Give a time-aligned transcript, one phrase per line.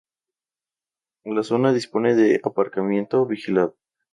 [1.25, 3.77] La zona dispone de aparcamiento vigilado.